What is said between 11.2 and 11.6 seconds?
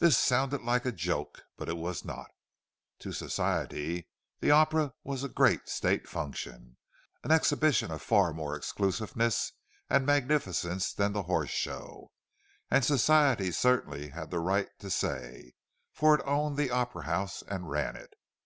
Horse